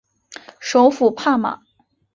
[0.59, 1.59] 首府帕马。